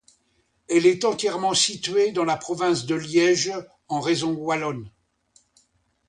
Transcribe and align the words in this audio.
Elle 0.67 0.87
est 0.87 1.05
entièrement 1.05 1.53
située 1.53 2.11
dans 2.11 2.23
la 2.23 2.35
Province 2.35 2.87
de 2.87 2.95
Liège 2.95 3.53
en 3.87 3.99
région 4.01 4.31
wallonne. 4.33 4.89